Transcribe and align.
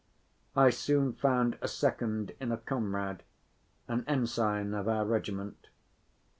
I 0.55 0.71
soon 0.71 1.13
found 1.13 1.59
a 1.61 1.67
second 1.67 2.31
in 2.39 2.51
a 2.51 2.57
comrade, 2.57 3.21
an 3.87 4.03
ensign 4.07 4.73
of 4.73 4.87
our 4.87 5.05
regiment. 5.05 5.67